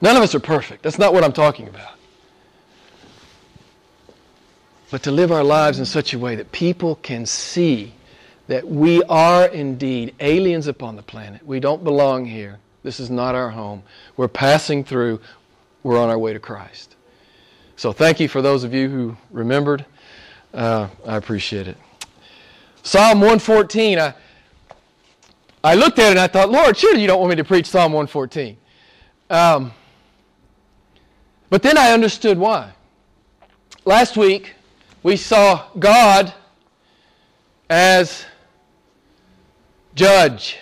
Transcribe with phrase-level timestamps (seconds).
[0.00, 0.82] None of us are perfect.
[0.82, 1.94] That's not what I'm talking about.
[4.90, 7.92] But to live our lives in such a way that people can see
[8.48, 11.46] that we are indeed aliens upon the planet.
[11.46, 12.58] We don't belong here.
[12.82, 13.82] This is not our home.
[14.16, 15.20] We're passing through.
[15.84, 16.96] We're on our way to Christ.
[17.76, 19.84] So thank you for those of you who remembered.
[20.52, 21.76] Uh, I appreciate it.
[22.82, 23.98] Psalm 114.
[23.98, 24.14] I,
[25.62, 27.66] I looked at it and I thought, Lord, surely you don't want me to preach
[27.66, 28.56] Psalm 114.
[29.28, 29.72] Um,
[31.50, 32.72] but then I understood why.
[33.84, 34.54] Last week,
[35.02, 36.32] we saw God
[37.68, 38.24] as
[39.94, 40.58] judge.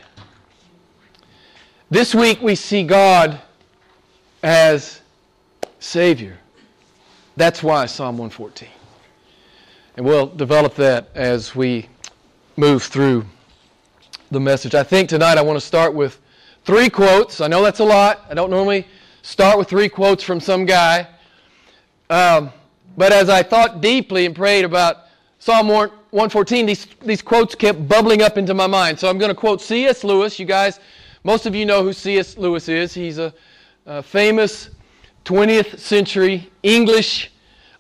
[1.91, 3.41] This week we see God
[4.43, 5.01] as
[5.81, 6.39] Savior.
[7.37, 8.69] That's why Psalm 114.
[9.97, 11.89] And we'll develop that as we
[12.57, 13.25] move through
[14.31, 14.75] the message.
[14.75, 16.21] I think tonight I want to start with
[16.65, 17.41] three quotes.
[17.41, 18.25] I know that's a lot.
[18.29, 18.87] I don't normally
[19.29, 21.07] start with three quotes from some guy.
[22.09, 22.51] Um,
[22.97, 25.05] but as I thought deeply and prayed about
[25.39, 28.99] Psalm 114, these, these quotes kept bubbling up into my mind.
[28.99, 30.03] So I'm going to quote C.S.
[30.03, 30.39] Lewis.
[30.39, 30.81] You guys,
[31.25, 32.39] most of you know who C.S.
[32.39, 32.95] Lewis is.
[32.95, 33.35] He's a,
[33.85, 34.71] a famous
[35.27, 37.31] 20th century English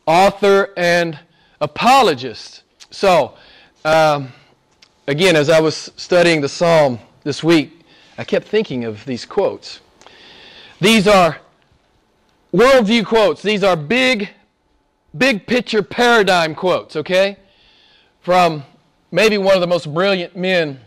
[0.06, 1.18] author and
[1.62, 2.62] apologist.
[2.90, 3.34] So,
[3.86, 4.34] um,
[5.06, 7.80] again, as I was studying the psalm this week,
[8.18, 9.80] I kept thinking of these quotes.
[10.80, 11.38] These are
[12.52, 13.42] worldview quotes.
[13.42, 14.30] These are big,
[15.16, 17.36] big picture paradigm quotes, okay?
[18.20, 18.62] From
[19.10, 20.80] maybe one of the most brilliant men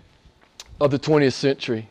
[0.80, 1.90] of the 20th century.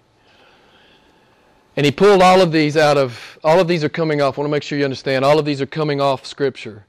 [1.76, 4.40] And he pulled all of these out of, all of these are coming off, I
[4.40, 6.84] want to make sure you understand, all of these are coming off Scripture.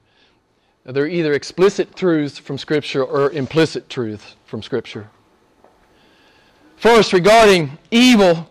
[0.84, 5.08] They're either explicit truths from Scripture or implicit truths from Scripture.
[6.76, 8.50] First, regarding evil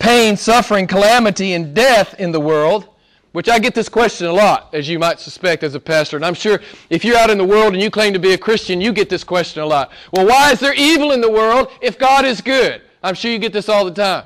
[0.00, 2.88] pain, suffering, calamity, and death in the world,
[3.32, 6.16] which I get this question a lot, as you might suspect as a pastor.
[6.16, 8.38] And I'm sure if you're out in the world and you claim to be a
[8.38, 9.92] Christian, you get this question a lot.
[10.12, 12.82] Well, why is there evil in the world if God is good?
[13.04, 14.24] I'm sure you get this all the time.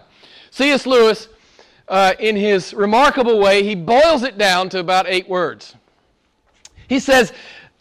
[0.51, 0.87] C.S.
[0.87, 1.29] Lewis,
[1.89, 5.75] uh, in his remarkable way, he boils it down to about eight words.
[6.89, 7.33] He says,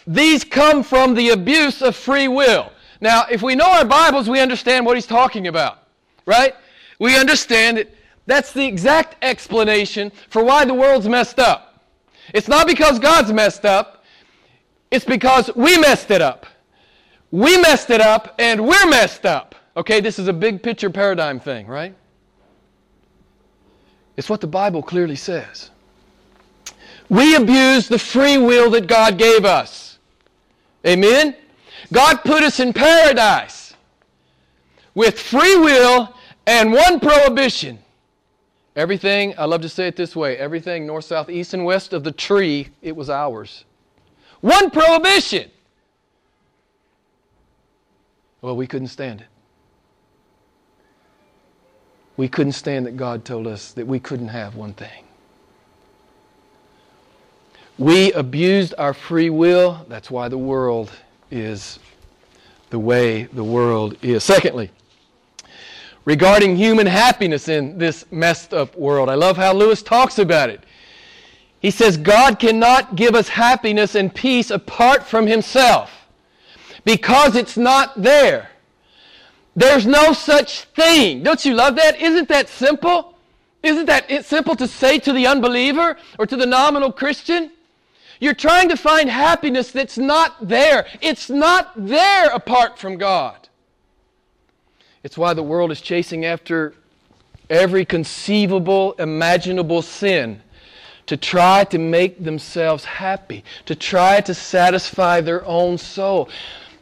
[0.06, 2.72] These come from the abuse of free will.
[3.00, 5.88] Now, if we know our Bibles, we understand what he's talking about,
[6.26, 6.56] right?
[7.04, 7.94] We understand that
[8.28, 11.84] that's the exact explanation for why the world's messed up.
[12.34, 14.06] It's not because God's messed up,
[14.90, 16.46] it's because we messed it up.
[17.30, 19.54] We messed it up and we're messed up.
[19.76, 21.94] Okay, this is a big picture paradigm thing, right?
[24.16, 25.72] It's what the Bible clearly says.
[27.10, 30.00] We abuse the free will that God gave us.
[30.88, 31.36] Amen?
[31.92, 33.74] God put us in paradise
[34.96, 36.16] with free will
[36.46, 37.80] and one prohibition.
[38.76, 42.04] Everything, I love to say it this way everything north, south, east, and west of
[42.04, 43.66] the tree, it was ours.
[44.42, 45.50] One prohibition.
[48.42, 49.28] Well, we couldn't stand it.
[52.18, 55.06] We couldn't stand that God told us that we couldn't have one thing.
[57.78, 59.86] We abused our free will.
[59.88, 60.92] That's why the world
[61.32, 61.80] is
[62.70, 64.24] the way the world is.
[64.24, 64.70] Secondly,
[66.06, 69.10] regarding human happiness in this messed up world.
[69.10, 70.64] I love how Lewis talks about it.
[71.60, 75.92] He says, God cannot give us happiness and peace apart from Himself
[76.84, 78.50] because it's not there.
[79.56, 81.24] There's no such thing.
[81.24, 82.02] Don't you love that?
[82.02, 83.18] Isn't that simple?
[83.62, 87.52] Isn't that simple to say to the unbeliever or to the nominal Christian?
[88.20, 90.86] You're trying to find happiness that's not there.
[91.02, 93.43] It's not there apart from God.
[95.04, 96.74] It's why the world is chasing after
[97.50, 100.42] every conceivable, imaginable sin
[101.06, 106.30] to try to make themselves happy, to try to satisfy their own soul.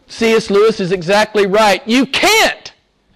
[0.07, 0.51] C.S.
[0.51, 1.85] Lewis is exactly right.
[1.87, 2.73] You can't.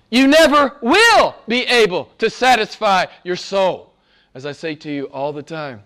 [0.10, 3.94] You never will be able to satisfy your soul.
[4.34, 5.84] As I say to you all the time,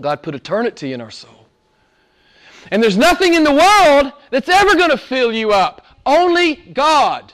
[0.00, 1.46] God put eternity in our soul.
[2.70, 5.86] And there's nothing in the world that's ever going to fill you up.
[6.04, 7.32] Only God.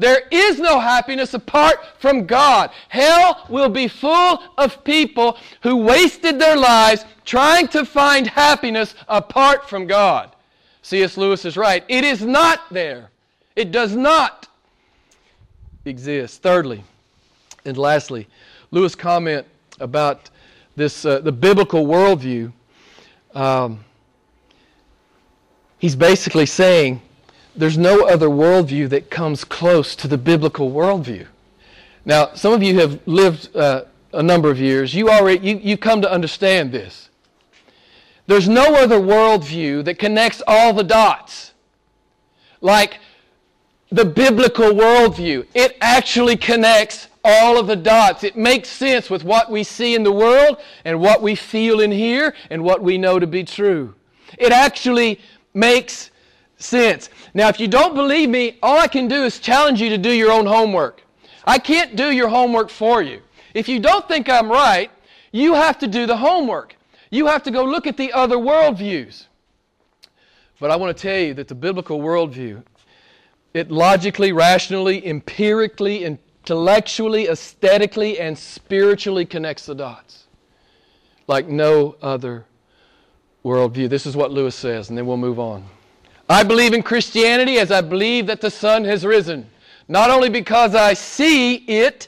[0.00, 2.70] There is no happiness apart from God.
[2.88, 9.68] Hell will be full of people who wasted their lives trying to find happiness apart
[9.68, 10.34] from God.
[10.80, 11.18] C.S.
[11.18, 11.84] Lewis is right.
[11.86, 13.10] It is not there.
[13.54, 14.48] It does not
[15.84, 16.40] exist.
[16.40, 16.82] Thirdly,
[17.66, 18.26] and lastly,
[18.70, 19.46] Lewis' comment
[19.80, 20.30] about
[20.76, 22.50] this uh, the biblical worldview.
[23.34, 23.84] Um,
[25.78, 27.02] he's basically saying
[27.56, 31.26] there's no other worldview that comes close to the biblical worldview.
[32.04, 35.76] Now, some of you have lived uh, a number of years, you already you, you
[35.76, 37.08] come to understand this.
[38.26, 41.52] There's no other worldview that connects all the dots
[42.60, 42.98] like
[43.90, 45.46] the biblical worldview.
[45.54, 48.24] It actually connects all of the dots.
[48.24, 51.90] It makes sense with what we see in the world and what we feel in
[51.90, 53.94] here and what we know to be true.
[54.38, 55.20] It actually
[55.52, 56.09] makes
[56.62, 57.08] sense.
[57.34, 60.10] Now, if you don't believe me, all I can do is challenge you to do
[60.10, 61.02] your own homework.
[61.44, 63.22] I can't do your homework for you.
[63.54, 64.90] If you don't think I'm right,
[65.32, 66.76] you have to do the homework.
[67.10, 69.26] You have to go look at the other worldviews.
[70.60, 72.62] But I want to tell you that the biblical worldview,
[73.54, 80.26] it logically, rationally, empirically, intellectually, aesthetically, and spiritually connects the dots
[81.30, 82.44] like no other
[83.44, 83.88] worldview.
[83.88, 85.64] This is what Lewis says, and then we'll move on.
[86.30, 89.50] I believe in Christianity as I believe that the sun has risen,
[89.88, 92.06] not only because I see it,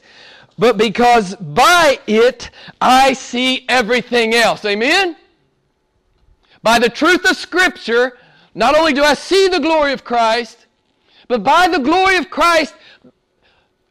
[0.56, 4.64] but because by it I see everything else.
[4.64, 5.16] Amen?
[6.62, 8.16] By the truth of Scripture,
[8.54, 10.66] not only do I see the glory of Christ,
[11.26, 12.76] but by the glory of Christ,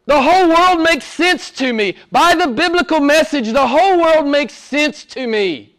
[0.05, 1.97] the whole world makes sense to me.
[2.09, 5.75] By the biblical message, the whole world makes sense to me.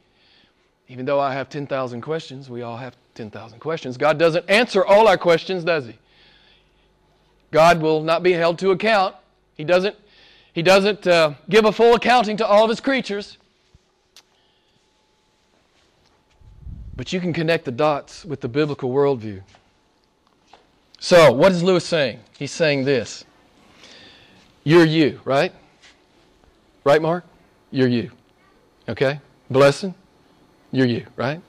[0.88, 3.96] Even though I have 10,000 questions, we all have 10,000 questions.
[3.96, 5.94] God doesn't answer all our questions, does He?
[7.50, 9.14] God will not be held to account.
[9.54, 9.96] He doesn't
[10.54, 13.38] he doesn't uh, give a full accounting to all of his creatures.
[16.94, 19.42] But you can connect the dots with the biblical worldview.
[21.00, 22.20] So, what is Lewis saying?
[22.38, 23.24] He's saying this
[24.62, 25.52] You're you, right?
[26.84, 27.24] Right, Mark?
[27.70, 28.10] You're you.
[28.88, 29.20] Okay?
[29.50, 29.94] Blessing?
[30.70, 31.40] You're you, right?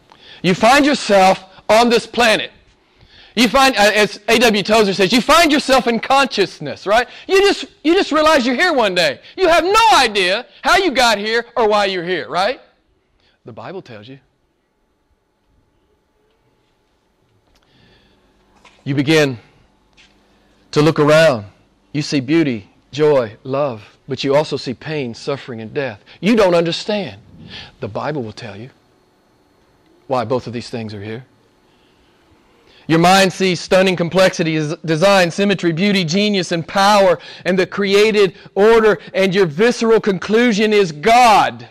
[0.41, 2.51] You find yourself on this planet.
[3.35, 4.61] You find, uh, as A.W.
[4.61, 7.07] Tozer says, you find yourself in consciousness, right?
[7.27, 9.19] You just, you just realize you're here one day.
[9.35, 12.61] You have no idea how you got here or why you're here, right?
[13.45, 14.19] The Bible tells you.
[18.83, 19.39] You begin
[20.71, 21.45] to look around.
[21.91, 26.03] You see beauty, joy, love, but you also see pain, suffering, and death.
[26.19, 27.21] You don't understand.
[27.79, 28.69] The Bible will tell you
[30.07, 31.25] why both of these things are here.
[32.87, 38.99] Your mind sees stunning complexity, design, symmetry, beauty, genius, and power, and the created order,
[39.13, 41.69] and your visceral conclusion is God.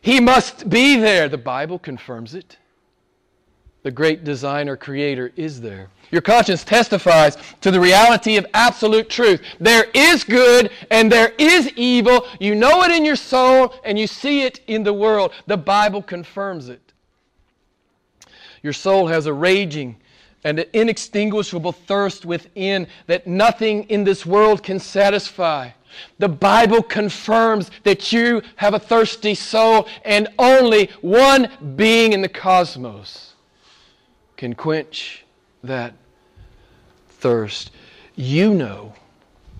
[0.00, 1.28] He must be there.
[1.28, 2.56] The Bible confirms it.
[3.82, 5.90] The great designer, creator is there.
[6.12, 9.42] Your conscience testifies to the reality of absolute truth.
[9.58, 12.26] There is good and there is evil.
[12.38, 15.32] You know it in your soul and you see it in the world.
[15.46, 16.92] The Bible confirms it.
[18.62, 19.96] Your soul has a raging
[20.44, 25.70] and an inextinguishable thirst within that nothing in this world can satisfy.
[26.18, 32.28] The Bible confirms that you have a thirsty soul, and only one being in the
[32.28, 33.34] cosmos
[34.36, 35.24] can quench
[35.62, 35.94] that
[37.08, 37.70] thirst.
[38.16, 38.94] You know,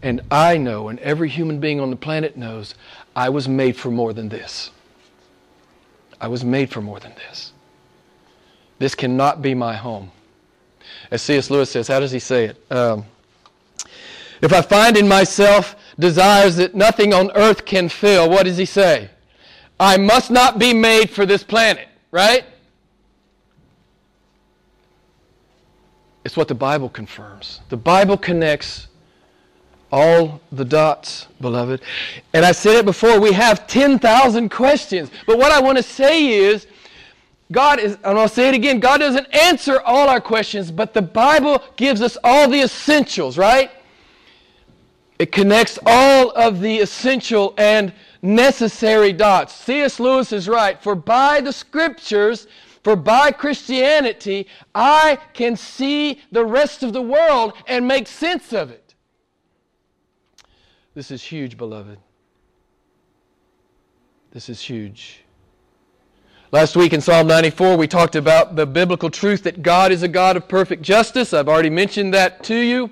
[0.02, 2.74] and I know, and every human being on the planet knows,
[3.14, 4.70] I was made for more than this.
[6.20, 7.52] I was made for more than this.
[8.78, 10.10] This cannot be my home.
[11.12, 11.50] As C.S.
[11.50, 12.72] Lewis says, how does he say it?
[12.72, 13.04] Um,
[14.40, 18.64] if I find in myself desires that nothing on earth can fill, what does he
[18.64, 19.10] say?
[19.78, 22.46] I must not be made for this planet, right?
[26.24, 27.60] It's what the Bible confirms.
[27.68, 28.88] The Bible connects
[29.92, 31.82] all the dots, beloved.
[32.32, 35.10] And I said it before, we have 10,000 questions.
[35.26, 36.66] But what I want to say is,
[37.52, 41.02] God is, and I'll say it again, God doesn't answer all our questions, but the
[41.02, 43.70] Bible gives us all the essentials, right?
[45.18, 47.92] It connects all of the essential and
[48.22, 49.54] necessary dots.
[49.54, 50.00] C.S.
[50.00, 50.82] Lewis is right.
[50.82, 52.48] For by the scriptures,
[52.82, 58.70] for by Christianity, I can see the rest of the world and make sense of
[58.70, 58.94] it.
[60.94, 61.98] This is huge, beloved.
[64.32, 65.22] This is huge.
[66.52, 70.08] Last week in Psalm 94, we talked about the biblical truth that God is a
[70.08, 71.32] God of perfect justice.
[71.32, 72.90] I've already mentioned that to you.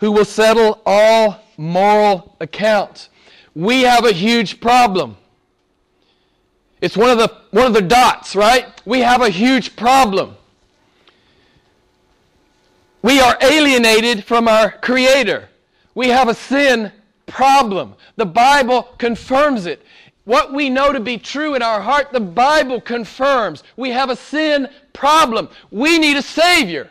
[0.00, 3.08] Who will settle all moral accounts.
[3.54, 5.16] We have a huge problem.
[6.82, 8.66] It's one of the, one of the dots, right?
[8.84, 10.36] We have a huge problem.
[13.00, 15.48] We are alienated from our Creator.
[15.94, 16.92] We have a sin
[17.24, 17.94] problem.
[18.16, 19.86] The Bible confirms it.
[20.24, 23.64] What we know to be true in our heart, the Bible confirms.
[23.76, 25.48] We have a sin problem.
[25.70, 26.90] We need a Savior.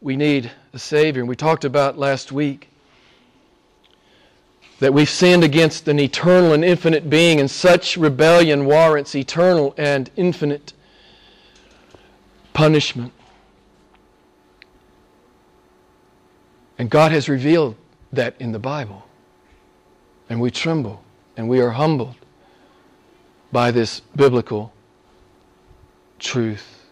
[0.00, 1.22] We need a Savior.
[1.22, 2.68] And we talked about last week
[4.80, 10.10] that we've sinned against an eternal and infinite being, and such rebellion warrants eternal and
[10.16, 10.72] infinite
[12.52, 13.12] punishment.
[16.78, 17.76] And God has revealed
[18.12, 19.06] that in the Bible.
[20.28, 21.02] And we tremble
[21.36, 22.16] and we are humbled
[23.50, 24.72] by this biblical
[26.18, 26.86] truth.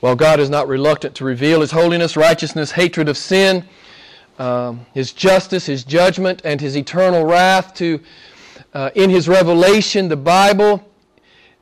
[0.00, 3.64] While God is not reluctant to reveal His holiness, righteousness, hatred of sin,
[4.38, 8.00] um, His justice, His judgment, and His eternal wrath to
[8.74, 10.86] uh, in His revelation, the Bible,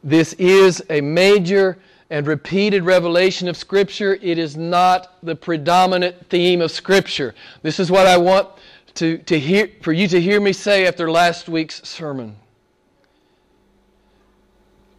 [0.02, 1.78] this is a major
[2.10, 4.18] and repeated revelation of Scripture.
[4.20, 7.34] It is not the predominant theme of Scripture.
[7.62, 8.48] This is what I want
[8.94, 12.36] to, to hear, for you to hear me say after last week's sermon.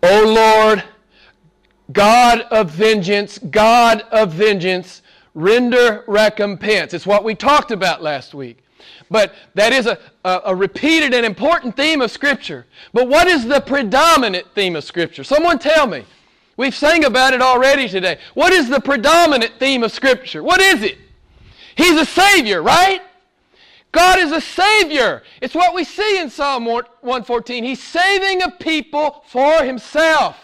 [0.01, 0.83] O Lord,
[1.91, 5.01] God of vengeance, God of vengeance,
[5.33, 6.93] render recompense.
[6.93, 8.59] It's what we talked about last week.
[9.09, 12.65] But that is a, a, a, repeated and important theme of Scripture.
[12.93, 15.23] But what is the predominant theme of Scripture?
[15.23, 16.03] Someone tell me.
[16.57, 18.19] We've sang about it already today.
[18.33, 20.43] What is the predominant theme of Scripture?
[20.43, 20.97] What is it?
[21.75, 23.01] He's a Savior, right?
[23.93, 25.23] God is a Savior.
[25.41, 27.63] It's what we see in Psalm 114.
[27.63, 30.35] He's saving a people for Himself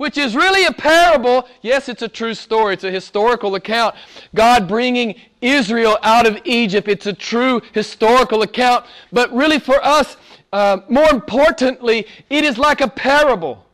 [0.00, 1.46] which is really a parable.
[1.60, 3.94] Yes, it's a true story, it's a historical account.
[4.34, 6.88] God bringing Israel out of Egypt.
[6.88, 8.86] It's a true historical account.
[9.12, 10.16] But really, for us,
[10.54, 13.66] uh, more importantly, it is like a parable.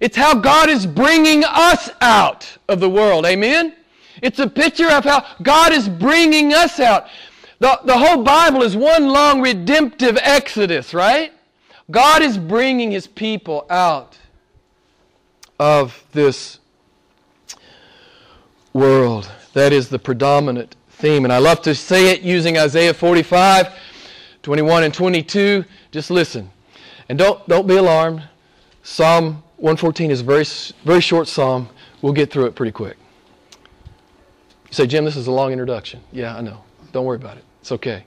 [0.00, 3.24] It's how God is bringing us out of the world.
[3.26, 3.76] Amen?
[4.20, 7.06] It's a picture of how God is bringing us out.
[7.60, 11.32] The, the whole Bible is one long redemptive exodus, right?
[11.90, 14.18] God is bringing his people out
[15.58, 16.58] of this
[18.72, 19.30] world.
[19.52, 21.24] That is the predominant theme.
[21.24, 23.68] And I love to say it using Isaiah 45,
[24.42, 25.64] 21 and 22.
[25.90, 26.50] Just listen.
[27.08, 28.22] And don't, don't be alarmed.
[28.82, 30.44] Psalm 114 is a very,
[30.84, 31.68] very short psalm.
[32.00, 32.96] We'll get through it pretty quick.
[34.72, 36.00] You say, Jim, this is a long introduction.
[36.12, 36.64] Yeah, I know.
[36.92, 37.44] Don't worry about it.
[37.60, 38.06] It's okay.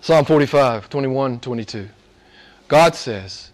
[0.00, 1.90] Psalm 45, 21, 22.
[2.68, 3.50] God says,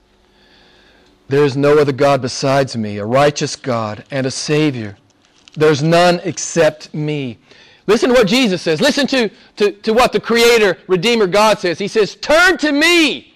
[1.26, 4.96] There is no other God besides me, a righteous God and a Savior.
[5.56, 7.36] There's none except me.
[7.88, 8.80] Listen to what Jesus says.
[8.80, 11.80] Listen to, to, to what the Creator, Redeemer God says.
[11.80, 13.34] He says, Turn to me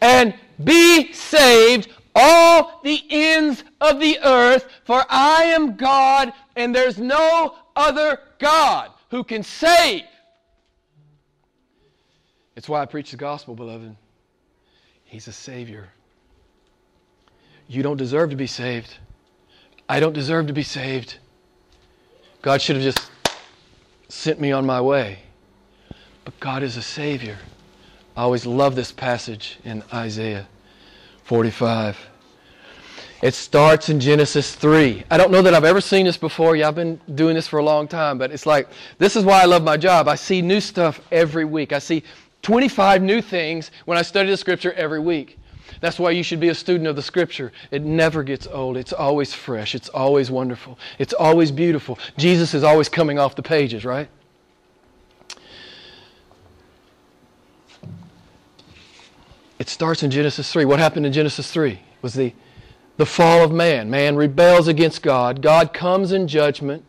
[0.00, 6.98] and be saved, all the ends of the earth, for I am God and there's
[6.98, 10.02] no other God who can save.
[12.56, 13.96] It's why I preach the gospel, beloved.
[15.04, 15.88] He's a Savior.
[17.66, 18.96] You don't deserve to be saved.
[19.88, 21.18] I don't deserve to be saved.
[22.42, 23.10] God should have just
[24.08, 25.20] sent me on my way.
[26.24, 27.38] But God is a Savior.
[28.16, 30.46] I always love this passage in Isaiah
[31.32, 31.96] 45.
[33.22, 35.04] It starts in Genesis 3.
[35.10, 36.56] I don't know that I've ever seen this before.
[36.56, 39.40] Yeah, I've been doing this for a long time, but it's like this is why
[39.40, 40.08] I love my job.
[40.08, 41.72] I see new stuff every week.
[41.72, 42.02] I see
[42.42, 45.38] 25 new things when I study the Scripture every week.
[45.80, 47.50] That's why you should be a student of the Scripture.
[47.70, 48.76] It never gets old.
[48.76, 49.74] It's always fresh.
[49.74, 50.78] It's always wonderful.
[50.98, 51.98] It's always beautiful.
[52.18, 54.10] Jesus is always coming off the pages, right?
[59.62, 60.64] It starts in Genesis 3.
[60.64, 62.34] What happened in Genesis 3 was the,
[62.96, 63.88] the fall of man.
[63.88, 65.40] Man rebels against God.
[65.40, 66.84] God comes in judgment.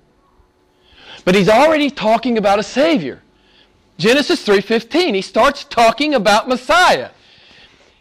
[1.23, 3.21] But he's already talking about a Savior.
[3.99, 5.13] Genesis 3:15.
[5.13, 7.11] He starts talking about Messiah.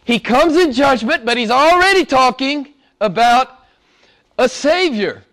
[0.07, 3.67] He comes in judgment, but he's already talking about
[4.39, 5.25] a savior.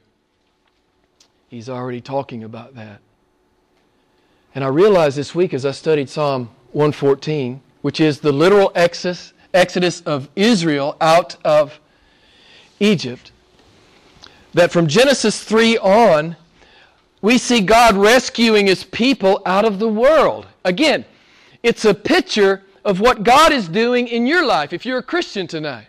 [1.47, 2.99] He's already talking about that.
[4.53, 9.33] And I realized this week as I studied Psalm 114, which is the literal exodus,
[9.53, 11.79] exodus of Israel out of
[12.79, 13.31] Egypt,
[14.53, 16.35] that from Genesis 3 on,
[17.21, 20.47] we see God rescuing his people out of the world.
[20.63, 21.05] Again,
[21.63, 25.47] it's a picture of what God is doing in your life if you're a Christian
[25.47, 25.87] tonight.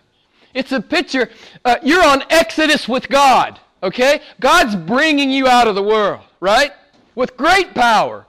[0.53, 1.31] It's a picture,
[1.65, 4.21] uh, you're on Exodus with God, okay?
[4.41, 6.73] God's bringing you out of the world, right?
[7.15, 8.27] With great power.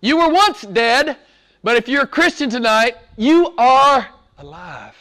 [0.00, 1.16] You were once dead,
[1.64, 4.94] but if you're a Christian tonight, you are alive.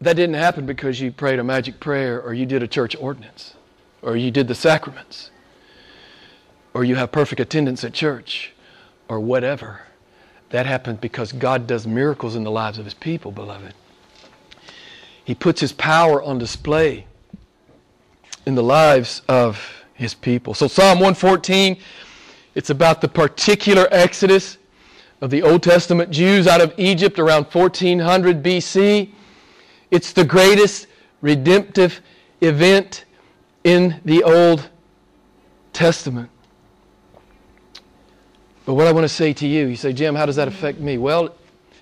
[0.00, 3.54] That didn't happen because you prayed a magic prayer or you did a church ordinance
[4.00, 5.30] or you did the sacraments
[6.74, 8.52] or you have perfect attendance at church
[9.06, 9.82] or whatever.
[10.48, 13.74] That happens because God does miracles in the lives of his people, beloved.
[15.24, 17.06] He puts his power on display
[18.46, 20.54] in the lives of his people.
[20.54, 21.76] So, Psalm 114,
[22.54, 24.58] it's about the particular exodus
[25.20, 29.10] of the Old Testament Jews out of Egypt around 1400 BC.
[29.90, 30.86] It's the greatest
[31.20, 32.00] redemptive
[32.40, 33.04] event
[33.64, 34.68] in the Old
[35.72, 36.28] Testament.
[38.64, 40.78] But what I want to say to you, you say, Jim, how does that affect
[40.78, 40.98] me?
[40.98, 41.34] Well,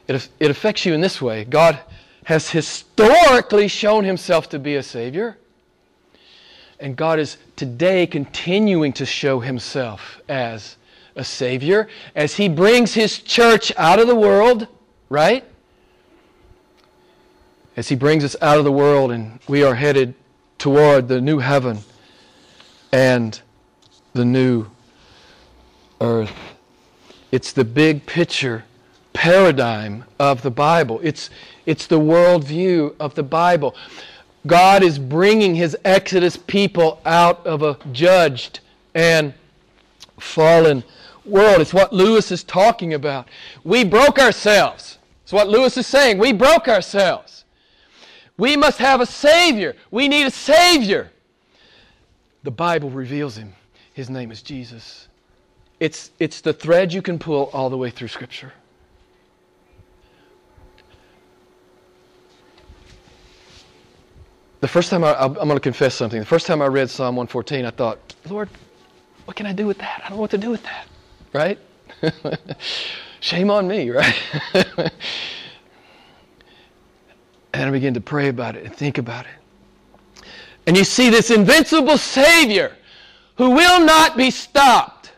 [0.06, 1.44] it, it affects you in this way.
[1.44, 1.80] God
[2.24, 5.38] has historically shown himself to be a Savior.
[6.80, 10.76] And God is today continuing to show himself as
[11.14, 14.66] a Savior as he brings his church out of the world,
[15.10, 15.44] right?
[17.76, 20.14] As he brings us out of the world and we are headed
[20.56, 21.80] toward the new heaven
[22.92, 23.38] and
[24.14, 24.66] the new
[26.00, 26.32] earth.
[27.30, 28.64] It's the big picture
[29.12, 30.98] paradigm of the Bible.
[31.02, 31.28] It's,
[31.66, 33.74] it's the worldview of the Bible.
[34.46, 38.60] God is bringing his Exodus people out of a judged
[38.94, 39.34] and
[40.18, 40.82] fallen
[41.24, 41.60] world.
[41.60, 43.28] It's what Lewis is talking about.
[43.64, 44.98] We broke ourselves.
[45.22, 46.18] It's what Lewis is saying.
[46.18, 47.44] We broke ourselves.
[48.36, 49.76] We must have a Savior.
[49.90, 51.10] We need a Savior.
[52.42, 53.52] The Bible reveals him.
[53.92, 55.08] His name is Jesus.
[55.78, 58.52] It's, it's the thread you can pull all the way through Scripture.
[64.60, 66.20] The first time I, I'm going to confess something.
[66.20, 68.48] The first time I read Psalm 114, I thought, Lord,
[69.24, 70.02] what can I do with that?
[70.04, 70.86] I don't know what to do with that.
[71.32, 71.58] Right?
[73.20, 74.14] Shame on me, right?
[74.54, 74.90] and
[77.54, 80.24] I began to pray about it and think about it.
[80.66, 82.76] And you see this invincible Savior
[83.36, 85.12] who will not be stopped.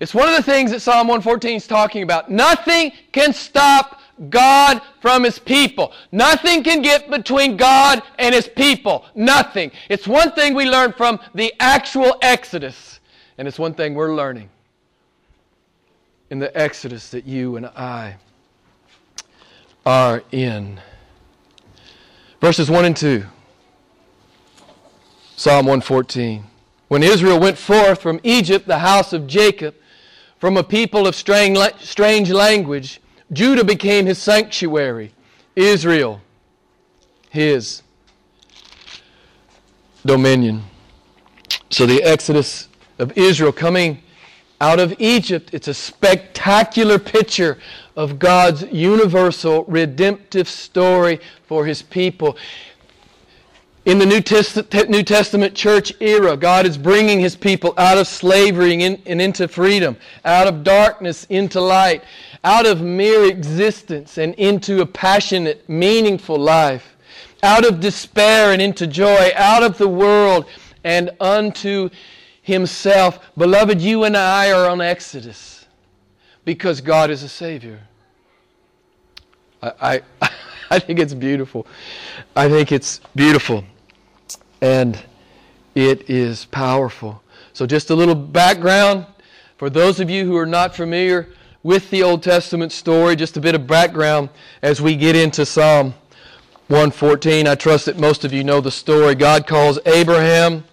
[0.00, 2.30] It's one of the things that Psalm 114 is talking about.
[2.30, 3.97] Nothing can stop
[4.30, 5.92] God from his people.
[6.12, 9.04] Nothing can get between God and his people.
[9.14, 9.70] Nothing.
[9.88, 13.00] It's one thing we learn from the actual Exodus,
[13.38, 14.50] and it's one thing we're learning
[16.30, 18.16] in the Exodus that you and I
[19.86, 20.80] are in.
[22.40, 23.24] Verses 1 and 2.
[25.36, 26.44] Psalm 114.
[26.88, 29.74] When Israel went forth from Egypt, the house of Jacob,
[30.38, 33.00] from a people of strange language,
[33.32, 35.12] Judah became his sanctuary,
[35.54, 36.20] Israel
[37.30, 37.82] his
[40.04, 40.62] dominion.
[41.70, 44.02] So the exodus of Israel coming
[44.60, 47.58] out of Egypt, it's a spectacular picture
[47.94, 52.36] of God's universal redemptive story for his people.
[53.88, 54.20] In the New,
[54.88, 59.48] New Testament church era, God is bringing his people out of slavery and, and into
[59.48, 62.04] freedom, out of darkness into light
[62.44, 66.96] out of mere existence and into a passionate, meaningful life,
[67.42, 70.46] out of despair and into joy, out of the world
[70.84, 71.90] and unto
[72.42, 73.20] Himself.
[73.36, 75.66] Beloved, you and I are on Exodus
[76.44, 77.80] because God is a Savior.
[79.62, 80.30] I, I,
[80.70, 81.66] I think it's beautiful.
[82.36, 83.64] I think it's beautiful.
[84.60, 84.98] And
[85.74, 87.22] it is powerful.
[87.52, 89.06] So, just a little background
[89.58, 91.28] for those of you who are not familiar
[91.64, 94.28] with the Old Testament story, just a bit of background
[94.62, 95.92] as we get into Psalm
[96.68, 97.48] 114.
[97.48, 99.16] I trust that most of you know the story.
[99.16, 100.64] God calls Abraham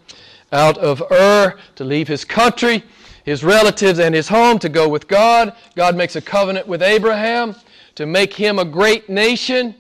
[0.52, 2.84] out of Ur to leave his country,
[3.24, 5.56] his relatives, and his home to go with God.
[5.76, 7.56] God makes a covenant with Abraham
[7.96, 9.74] to make him a great nation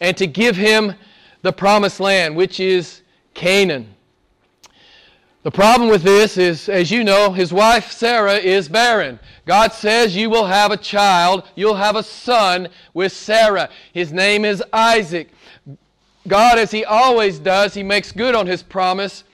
[0.00, 0.92] and to give him
[1.42, 2.99] the promised land, which is
[3.34, 3.94] Canaan.
[5.42, 9.18] The problem with this is, as you know, his wife Sarah is barren.
[9.46, 13.70] God says you will have a child, you'll have a son with Sarah.
[13.94, 15.30] His name is Isaac.
[16.28, 19.24] God, as he always does, he makes good on his promise.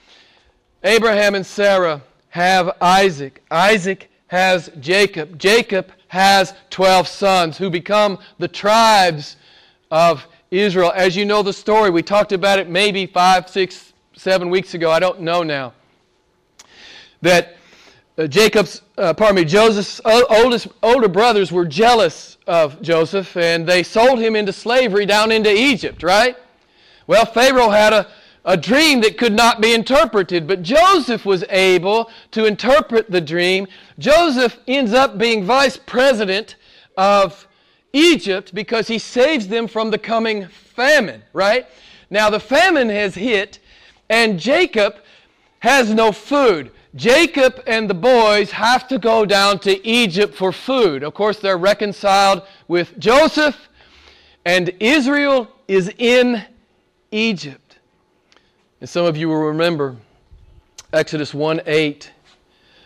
[0.85, 3.43] Abraham and Sarah have Isaac.
[3.51, 5.39] Isaac has Jacob.
[5.39, 9.37] Jacob has 12 sons who become the tribes
[9.91, 10.93] of Israel.
[10.95, 14.91] As you know the story, we talked about it maybe five, six, seven weeks ago.
[14.91, 15.73] I don't know now
[17.23, 17.57] that
[18.19, 23.83] uh, Jacob's, uh, pardon me, Joseph's oldest, older brothers were jealous of Joseph and they
[23.83, 26.37] sold him into slavery down into Egypt, right?
[27.07, 28.09] Well, Pharaoh had a,
[28.45, 33.67] a dream that could not be interpreted, but Joseph was able to interpret the dream.
[33.99, 36.57] Joseph ends up being vice president
[36.97, 37.47] of
[37.97, 41.67] Egypt because he saves them from the coming famine, right?
[42.11, 43.59] Now, the famine has hit,
[44.11, 44.97] and Jacob
[45.61, 46.71] has no food.
[46.95, 51.03] Jacob and the boys have to go down to Egypt for food.
[51.03, 53.69] Of course, they're reconciled with Joseph,
[54.45, 56.45] and Israel is in
[57.11, 57.79] Egypt.
[58.81, 59.97] And some of you will remember
[60.93, 62.11] Exodus 1 8.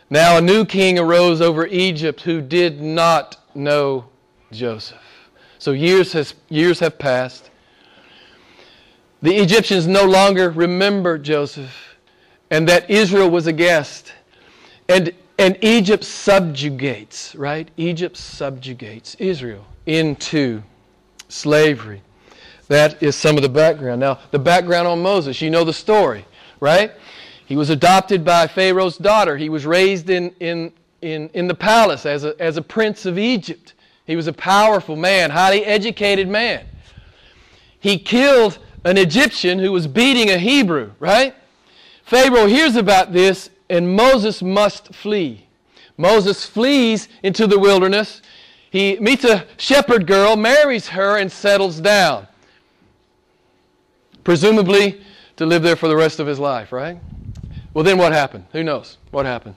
[0.08, 4.09] Now a new king arose over Egypt who did not know
[4.52, 4.98] Joseph.
[5.58, 7.50] So years, has, years have passed.
[9.22, 11.96] The Egyptians no longer remember Joseph
[12.50, 14.12] and that Israel was a guest.
[14.88, 17.70] And, and Egypt subjugates, right?
[17.76, 20.62] Egypt subjugates Israel into
[21.28, 22.02] slavery.
[22.68, 24.00] That is some of the background.
[24.00, 26.24] Now, the background on Moses, you know the story,
[26.60, 26.92] right?
[27.46, 29.36] He was adopted by Pharaoh's daughter.
[29.36, 33.18] He was raised in, in, in, in the palace as a, as a prince of
[33.18, 33.74] Egypt.
[34.10, 36.66] He was a powerful man, highly educated man.
[37.78, 41.32] He killed an Egyptian who was beating a Hebrew, right?
[42.02, 45.46] Pharaoh hears about this, and Moses must flee.
[45.96, 48.20] Moses flees into the wilderness.
[48.72, 52.26] He meets a shepherd girl, marries her, and settles down.
[54.24, 55.02] Presumably
[55.36, 56.98] to live there for the rest of his life, right?
[57.74, 58.46] Well, then what happened?
[58.50, 59.54] Who knows what happened?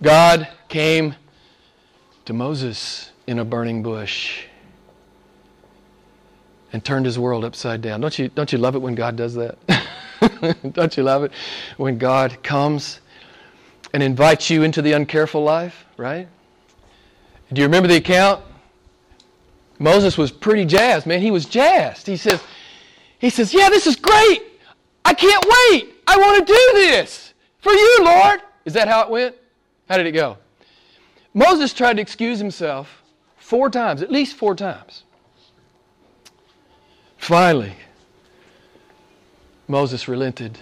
[0.00, 1.16] God came
[2.24, 4.44] to Moses in a burning bush
[6.72, 8.00] and turned his world upside down.
[8.00, 9.58] Don't you, don't you love it when God does that?
[10.72, 11.32] don't you love it
[11.76, 13.00] when God comes
[13.92, 16.28] and invites you into the uncareful life, right?
[17.52, 18.44] Do you remember the account?
[19.78, 21.20] Moses was pretty jazzed, man.
[21.20, 22.06] He was jazzed.
[22.06, 22.42] He says,
[23.18, 24.42] he says, Yeah, this is great.
[25.04, 25.94] I can't wait.
[26.06, 28.42] I want to do this for you, Lord.
[28.64, 29.34] Is that how it went?
[29.88, 30.36] How did it go?
[31.32, 33.02] Moses tried to excuse himself
[33.36, 35.04] four times, at least four times.
[37.16, 37.74] Finally,
[39.68, 40.58] Moses relented.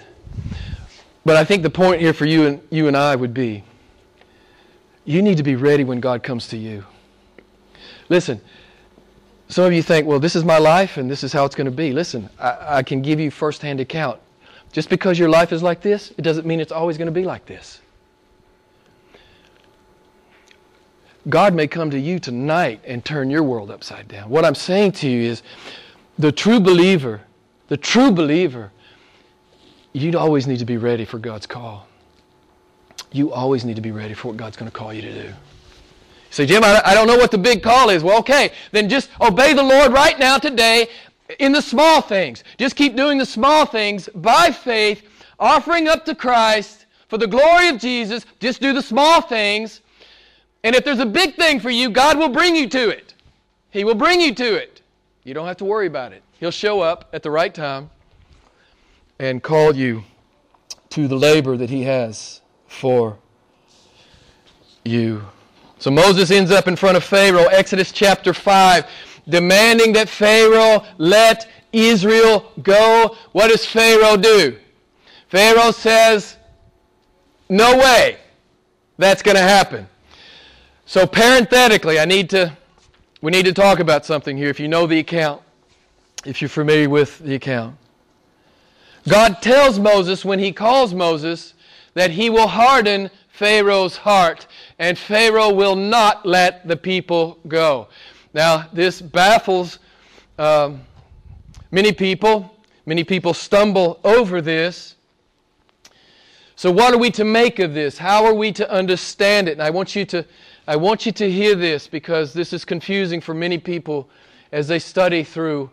[1.25, 3.65] But I think the point here for you and you and I would be
[5.09, 6.85] you need to be ready when God comes to you.
[8.11, 8.43] Listen,
[9.49, 11.65] some of you think, well, this is my life and this is how it's going
[11.65, 11.93] to be.
[11.93, 14.21] Listen, I, I can give you firsthand account.
[14.71, 17.25] Just because your life is like this, it doesn't mean it's always going to be
[17.25, 17.81] like this.
[21.29, 24.31] God may come to you tonight and turn your world upside down.
[24.31, 25.43] What I'm saying to you is
[26.19, 27.21] the true believer,
[27.69, 28.73] the true believer,
[29.93, 31.87] you always need to be ready for God's call.
[33.13, 35.35] You always need to be ready for what God's going to call you to do.
[36.31, 38.03] Say, Jim, I, I don't know what the big call is.
[38.03, 40.89] Well, okay, then just obey the Lord right now today
[41.39, 42.45] in the small things.
[42.59, 45.03] Just keep doing the small things by faith,
[45.39, 48.27] offering up to Christ for the glory of Jesus.
[48.41, 49.81] Just do the small things.
[50.65, 53.15] And if there's a big thing for you, God will bring you to it.
[53.71, 54.83] He will bring you to it.
[55.25, 56.23] You don't have to worry about it.
[56.41, 57.91] He'll show up at the right time
[59.19, 60.05] and call you
[60.91, 63.19] to the labor that He has for
[64.85, 65.23] you.
[65.79, 68.87] So Moses ends up in front of Pharaoh, Exodus chapter 5,
[69.29, 73.17] demanding that Pharaoh let Israel go.
[73.33, 74.57] What does Pharaoh do?
[75.29, 76.37] Pharaoh says,
[77.49, 78.17] No way
[78.97, 79.87] that's going to happen.
[80.89, 82.57] So parenthetically, I need to
[83.21, 85.43] we need to talk about something here if you know the account,
[86.25, 87.77] if you're familiar with the account.
[89.07, 91.53] God tells Moses when he calls Moses
[91.93, 94.47] that he will harden Pharaoh's heart
[94.79, 97.89] and Pharaoh will not let the people go.
[98.33, 99.81] Now, this baffles
[100.39, 100.81] um,
[101.71, 102.57] many people.
[102.87, 104.95] Many people stumble over this.
[106.59, 107.99] So, what are we to make of this?
[107.99, 109.53] How are we to understand it?
[109.53, 110.25] And I want you to,
[110.69, 114.07] I want you to hear this because this is confusing for many people
[114.53, 115.71] as they study through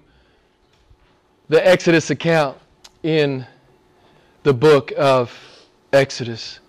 [1.49, 2.57] the Exodus account
[3.03, 3.45] in
[4.43, 5.37] the book of
[5.91, 6.61] Exodus.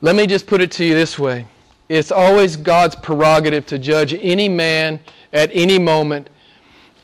[0.00, 1.46] Let me just put it to you this way
[1.88, 4.98] it's always God's prerogative to judge any man
[5.32, 6.28] at any moment,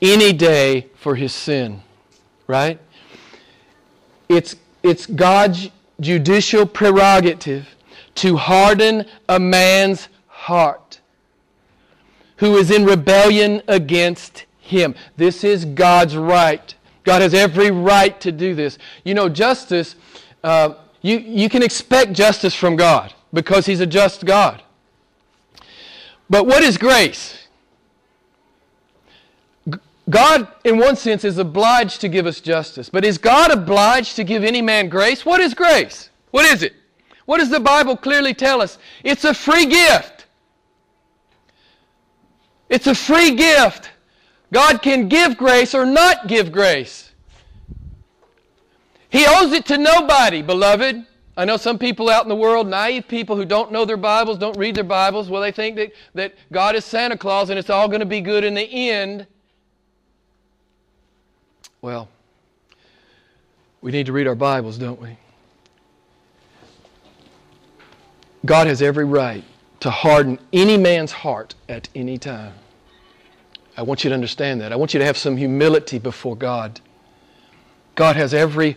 [0.03, 1.81] any day for his sin.
[2.49, 2.81] Right?
[4.29, 7.69] It's, it's God's judicial prerogative
[8.17, 10.09] to harden a man's
[10.43, 11.01] heart
[12.37, 14.95] who is in rebellion against him.
[15.17, 16.75] This is God's right.
[17.05, 18.79] God has every right to do this.
[19.05, 19.97] You know, justice.
[20.43, 24.63] Uh, you, you can expect justice from God because He's a just God.
[26.31, 27.39] But what is grace?
[30.11, 32.89] God, in one sense, is obliged to give us justice.
[32.89, 35.25] But is God obliged to give any man grace?
[35.25, 36.11] What is grace?
[36.33, 36.73] What is it?
[37.27, 38.79] What does the Bible clearly tell us?
[39.05, 40.12] It's a free gift.
[42.73, 43.91] It's a free gift.
[44.51, 47.13] God can give grace or not give grace.
[49.11, 51.07] He owes it to nobody, beloved.
[51.37, 54.39] I know some people out in the world, naive people who don't know their Bibles,
[54.39, 57.69] don't read their Bibles, well, they think that, that God is Santa Claus and it's
[57.69, 59.27] all going to be good in the end.
[61.83, 62.09] Well,
[63.83, 65.19] we need to read our Bibles, don't we?
[68.47, 69.45] God has every right
[69.83, 72.55] to harden any man's heart at any time.
[73.77, 74.71] I want you to understand that.
[74.71, 76.81] I want you to have some humility before God.
[77.97, 78.77] God has every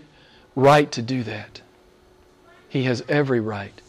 [0.56, 1.62] right to do that.
[2.70, 3.80] He has every right.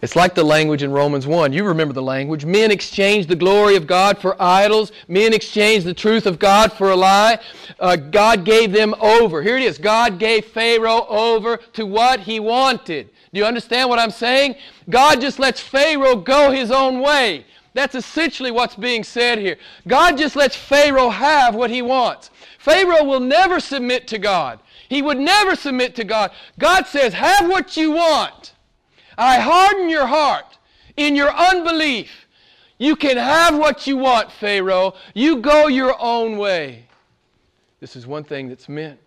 [0.00, 1.52] It's like the language in Romans 1.
[1.52, 2.46] You remember the language.
[2.46, 4.90] Men exchange the glory of God for idols.
[5.06, 7.40] Men exchange the truth of God for a lie.
[7.78, 9.42] Uh, God gave them over.
[9.42, 9.76] Here it is.
[9.76, 13.10] God gave Pharaoh over to what he wanted.
[13.34, 14.54] Do you understand what I'm saying?
[14.88, 17.44] God just lets Pharaoh go his own way.
[17.72, 19.56] That's essentially what's being said here.
[19.88, 22.30] God just lets Pharaoh have what he wants.
[22.60, 24.60] Pharaoh will never submit to God.
[24.88, 26.30] He would never submit to God.
[26.60, 28.52] God says, Have what you want.
[29.18, 30.56] I harden your heart
[30.96, 32.28] in your unbelief.
[32.78, 34.94] You can have what you want, Pharaoh.
[35.12, 36.86] You go your own way.
[37.80, 39.00] This is one thing that's meant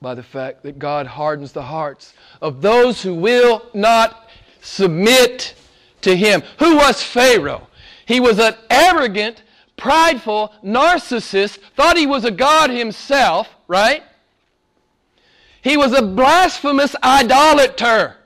[0.00, 4.30] by the fact that God hardens the hearts of those who will not
[4.62, 5.54] submit
[6.00, 6.42] to Him.
[6.58, 7.66] Who was Pharaoh?
[8.06, 9.42] He was an arrogant,
[9.76, 14.02] prideful narcissist, thought he was a God himself, right?
[15.62, 18.16] He was a blasphemous idolater.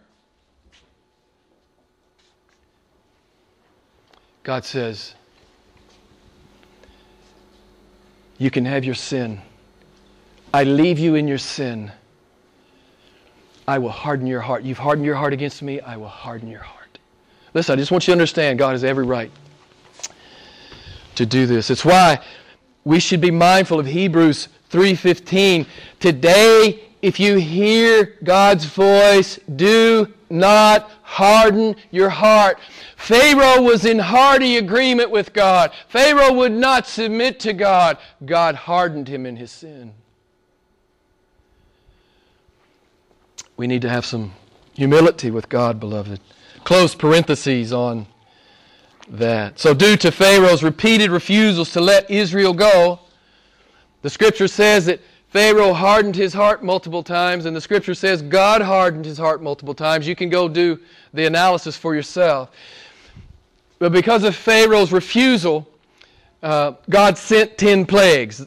[4.45, 5.15] God says,
[8.39, 9.41] You can have your sin.
[10.55, 11.91] I leave you in your sin.
[13.67, 14.63] I will harden your heart.
[14.63, 15.81] You've hardened your heart against me.
[15.81, 17.01] I will harden your heart.
[17.55, 19.33] Listen, I just want you to understand God has every right
[21.17, 21.71] to do this.
[21.71, 22.21] It's why
[22.85, 25.67] we should be mindful of Hebrews 3:15.
[25.99, 32.61] Today, if you hear God's voice, do not harden your heart.
[32.95, 35.73] Pharaoh was in hearty agreement with God.
[35.89, 37.99] Pharaoh would not submit to God.
[38.25, 39.95] God hardened him in his sin.
[43.57, 44.33] We need to have some
[44.75, 46.21] humility with God, beloved.
[46.65, 48.07] Close parentheses on
[49.09, 49.59] that.
[49.59, 53.01] So, due to Pharaoh's repeated refusals to let Israel go,
[54.03, 58.63] the scripture says that Pharaoh hardened his heart multiple times, and the scripture says God
[58.63, 60.07] hardened his heart multiple times.
[60.07, 60.79] You can go do
[61.13, 62.51] the analysis for yourself.
[63.79, 65.69] But because of Pharaoh's refusal,
[66.43, 68.47] uh, God sent ten plagues.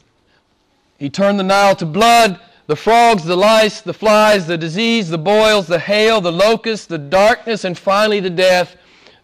[0.98, 5.18] He turned the Nile to blood, the frogs, the lice, the flies, the disease, the
[5.18, 8.76] boils, the hail, the locusts, the darkness, and finally the death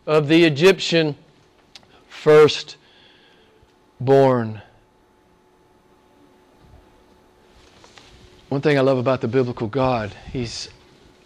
[0.06, 1.14] of the Egyptian
[2.08, 2.80] firstborn.
[8.48, 10.70] One thing I love about the biblical God, He's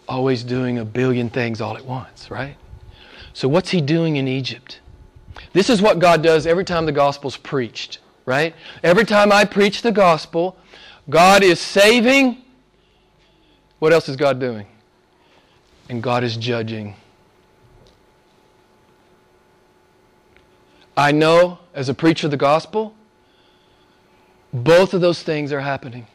[0.05, 2.57] always doing a billion things all at once, right?
[3.31, 4.81] So, what's He doing in Egypt?
[5.53, 8.53] This is what God does every time the gospel's preached, right?
[8.83, 10.57] Every time I preach the gospel,
[11.09, 12.43] God is saving.
[13.79, 14.67] What else is God doing?
[15.89, 16.95] And God is judging.
[20.95, 22.93] I know as a preacher of the gospel,
[24.53, 26.05] both of those things are happening.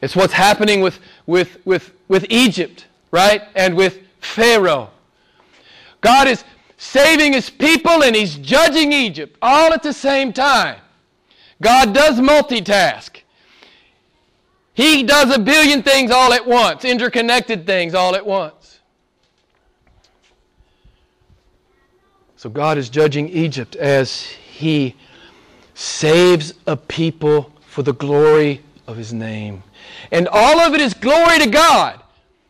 [0.00, 3.42] It's what's happening with, with, with, with Egypt, right?
[3.54, 4.90] And with Pharaoh.
[6.00, 6.44] God is
[6.76, 10.78] saving his people and he's judging Egypt all at the same time.
[11.60, 13.15] God does multitask.
[14.76, 18.80] He does a billion things all at once, interconnected things all at once.
[22.36, 24.94] So God is judging Egypt as he
[25.72, 29.62] saves a people for the glory of his name.
[30.12, 32.02] And all of it is glory to God,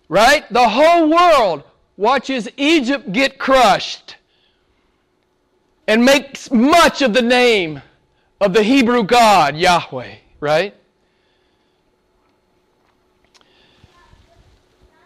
[0.09, 0.53] right?
[0.53, 1.63] The whole world
[1.97, 4.17] watches Egypt get crushed
[5.87, 7.83] and makes much of the name
[8.41, 10.75] of the Hebrew God, Yahweh, right?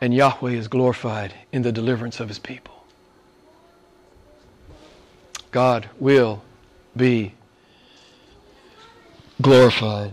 [0.01, 2.85] And Yahweh is glorified in the deliverance of his people.
[5.51, 6.43] God will
[6.97, 7.35] be
[9.43, 10.13] glorified.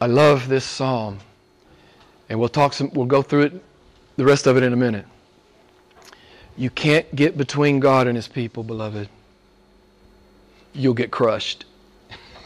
[0.00, 1.18] I love this psalm,
[2.28, 3.64] and we'll talk some, we'll go through it,
[4.16, 5.06] the rest of it in a minute.
[6.56, 9.08] You can't get between God and His people, beloved.
[10.72, 11.64] You'll get crushed.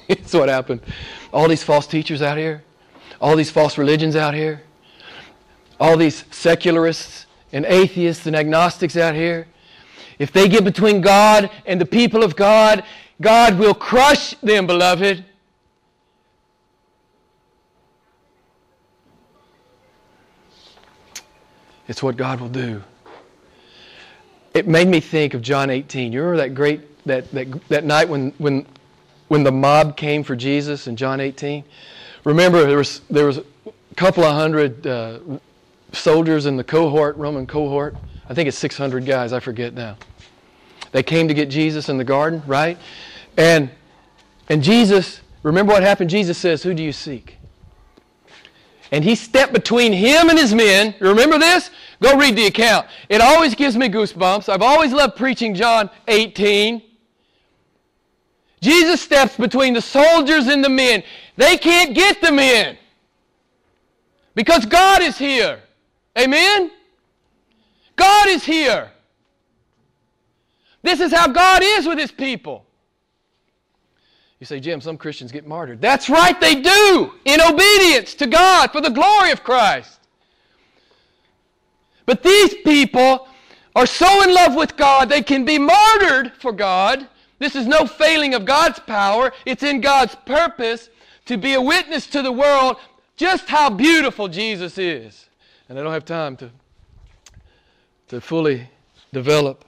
[0.08, 0.80] That's what happened.
[1.32, 2.62] All these false teachers out here,
[3.20, 4.62] all these false religions out here,
[5.78, 9.46] all these secularists and atheists and agnostics out here,
[10.18, 12.84] if they get between God and the people of God,
[13.20, 15.24] God will crush them, beloved.
[21.88, 22.82] It's what God will do.
[24.54, 26.12] It made me think of John 18.
[26.12, 28.66] You remember that great that, that, that night when, when,
[29.32, 31.64] when the mob came for Jesus in John 18?
[32.24, 33.44] Remember, there was, there was a
[33.96, 35.20] couple of hundred uh,
[35.92, 37.96] soldiers in the cohort, Roman cohort.
[38.28, 39.96] I think it's 600 guys, I forget now.
[40.90, 42.76] They came to get Jesus in the garden, right?
[43.38, 43.70] And,
[44.50, 46.10] and Jesus, remember what happened?
[46.10, 47.38] Jesus says, Who do you seek?
[48.90, 50.94] And he stepped between him and his men.
[51.00, 51.70] Remember this?
[52.02, 52.86] Go read the account.
[53.08, 54.50] It always gives me goosebumps.
[54.50, 56.82] I've always loved preaching John 18.
[58.62, 61.02] Jesus steps between the soldiers and the men.
[61.36, 62.78] They can't get the men
[64.34, 65.60] because God is here.
[66.16, 66.70] Amen?
[67.96, 68.90] God is here.
[70.82, 72.64] This is how God is with his people.
[74.38, 75.80] You say, Jim, some Christians get martyred.
[75.80, 80.00] That's right, they do, in obedience to God for the glory of Christ.
[82.06, 83.28] But these people
[83.74, 87.08] are so in love with God, they can be martyred for God.
[87.42, 90.88] This is no failing of God's power, it's in God's purpose
[91.24, 92.76] to be a witness to the world
[93.16, 95.26] just how beautiful Jesus is.
[95.68, 96.50] And I don't have time to,
[98.08, 98.68] to fully
[99.12, 99.64] develop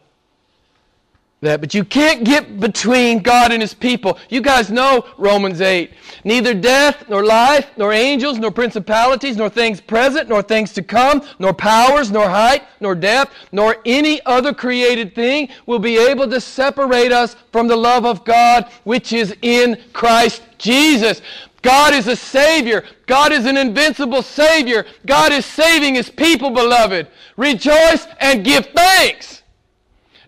[1.44, 1.60] that.
[1.60, 4.18] But you can't get between God and His people.
[4.28, 5.92] You guys know Romans 8.
[6.24, 11.22] Neither death, nor life, nor angels, nor principalities, nor things present, nor things to come,
[11.38, 16.40] nor powers, nor height, nor depth, nor any other created thing will be able to
[16.40, 21.22] separate us from the love of God which is in Christ Jesus.
[21.62, 22.84] God is a Savior.
[23.06, 24.84] God is an invincible Savior.
[25.06, 27.08] God is saving His people, beloved.
[27.38, 29.43] Rejoice and give thanks.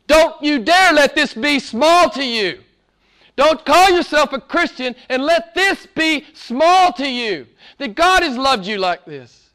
[0.06, 2.60] Don't you dare let this be small to you.
[3.36, 7.46] Don't call yourself a Christian and let this be small to you.
[7.78, 9.50] That God has loved you like this.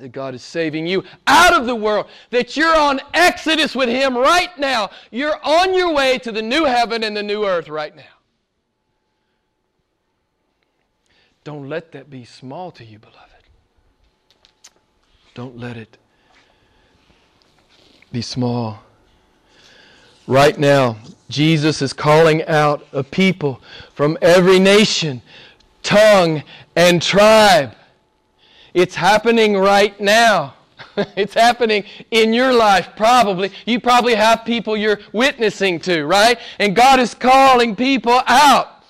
[0.00, 2.06] That God is saving you out of the world.
[2.30, 4.90] That you're on Exodus with Him right now.
[5.10, 8.02] You're on your way to the new heaven and the new earth right now.
[11.44, 13.18] Don't let that be small to you, beloved.
[15.34, 15.98] Don't let it
[18.10, 18.82] be small.
[20.26, 23.60] Right now, Jesus is calling out a people
[23.94, 25.22] from every nation,
[25.82, 26.42] tongue,
[26.76, 27.74] and tribe.
[28.74, 30.54] It's happening right now.
[31.16, 33.50] it's happening in your life, probably.
[33.66, 36.38] You probably have people you're witnessing to, right?
[36.58, 38.84] And God is calling people out.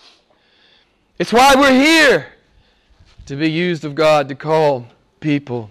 [1.18, 2.26] It's why we're here
[3.26, 4.86] to be used of God to call
[5.20, 5.70] people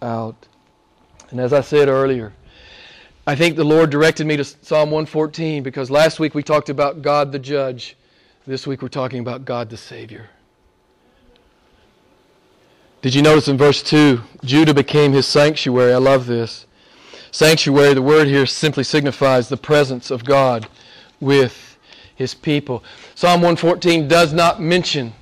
[0.00, 0.46] out.
[1.30, 2.32] And as I said earlier,
[3.30, 7.00] I think the Lord directed me to Psalm 114 because last week we talked about
[7.00, 7.96] God the judge.
[8.44, 10.28] This week we're talking about God the Savior.
[13.02, 14.20] Did you notice in verse 2?
[14.42, 15.92] Judah became his sanctuary.
[15.92, 16.66] I love this.
[17.30, 20.66] Sanctuary, the word here simply signifies the presence of God
[21.20, 21.78] with
[22.16, 22.82] his people.
[23.14, 25.12] Psalm 114 does not mention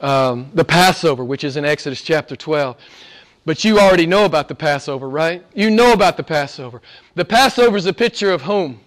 [0.00, 2.76] um, the Passover, which is in Exodus chapter 12.
[3.46, 5.46] But you already know about the Passover, right?
[5.54, 6.82] You know about the Passover.
[7.14, 8.80] The Passover is a picture of whom?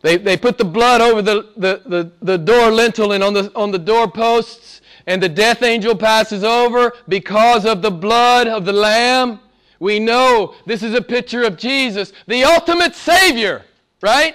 [0.00, 3.52] They, they put the blood over the, the, the, the door lintel and on the,
[3.54, 8.72] on the doorposts, and the death angel passes over because of the blood of the
[8.72, 9.38] Lamb.
[9.78, 13.66] We know this is a picture of Jesus, the ultimate Savior,
[14.00, 14.34] right?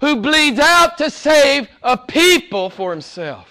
[0.00, 3.48] Who bleeds out to save a people for himself.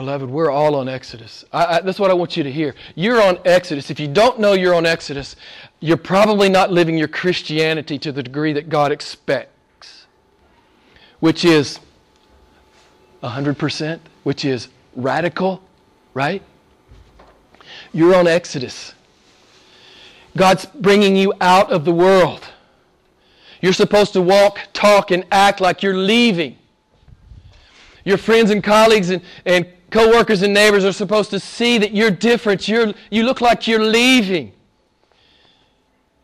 [0.00, 1.44] Beloved, we're all on Exodus.
[1.52, 2.74] I, I, that's what I want you to hear.
[2.94, 3.90] You're on Exodus.
[3.90, 5.36] If you don't know you're on Exodus,
[5.80, 10.06] you're probably not living your Christianity to the degree that God expects,
[11.18, 11.80] which is
[13.22, 15.62] 100%, which is radical,
[16.14, 16.42] right?
[17.92, 18.94] You're on Exodus.
[20.34, 22.48] God's bringing you out of the world.
[23.60, 26.56] You're supposed to walk, talk, and act like you're leaving.
[28.06, 32.10] Your friends and colleagues and, and Coworkers and neighbors are supposed to see that you're
[32.10, 32.68] different.
[32.68, 34.52] You're, you look like you're leaving.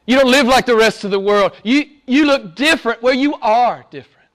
[0.06, 1.52] You don't live like the rest of the world.
[1.64, 4.28] You, you look different where you are different.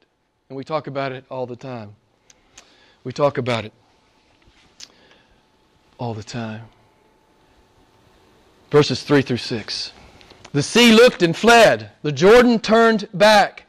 [0.50, 1.96] And we talk about it all the time.
[3.06, 3.72] We talk about it
[5.98, 6.64] all the time.
[8.70, 9.94] Verses 3 through 6.
[10.52, 11.92] The sea looked and fled.
[12.02, 13.66] The Jordan turned back.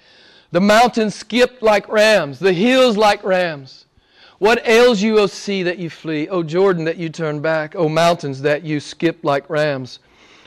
[0.50, 2.40] The mountains skipped like rams.
[2.40, 3.86] The hills like rams.
[4.42, 6.28] What ails you, O sea, that you flee?
[6.28, 7.76] O Jordan, that you turn back?
[7.76, 10.00] O mountains, that you skip like rams?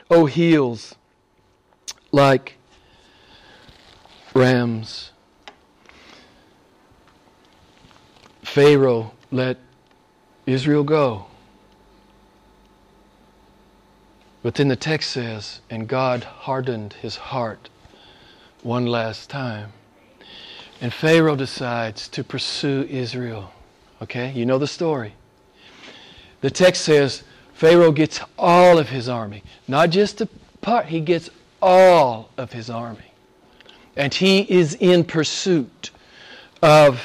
[0.10, 0.96] O hills,
[2.12, 2.58] like
[4.34, 5.12] rams?
[8.44, 9.60] Pharaoh let
[10.46, 11.28] Israel go.
[14.44, 17.70] But then the text says, and God hardened his heart
[18.62, 19.72] one last time.
[20.82, 23.54] And Pharaoh decides to pursue Israel.
[24.02, 25.14] Okay, you know the story.
[26.42, 27.24] the text says
[27.54, 30.28] Pharaoh gets all of his army, not just a
[30.62, 31.30] part, he gets
[31.62, 33.12] all of his army.
[33.96, 35.92] And he is in pursuit
[36.62, 37.02] of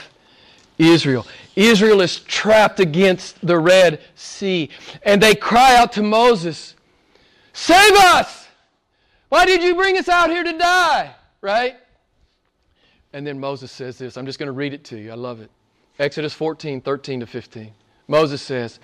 [0.79, 1.27] Israel.
[1.55, 4.71] Israel is trapped against the Red Sea.
[5.05, 6.75] And they cry out to Moses,
[7.53, 8.49] Save us!
[9.29, 11.15] Why did you bring us out here to die?
[11.41, 11.77] Right?
[13.13, 14.17] And then Moses says this.
[14.17, 15.13] I'm just going to read it to you.
[15.13, 15.51] I love it.
[16.01, 17.73] Exodus 14, 13 to 15.
[18.09, 18.81] Moses says,